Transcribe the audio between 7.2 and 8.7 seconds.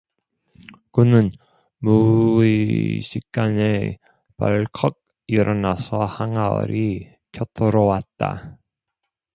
곁으로 왔다.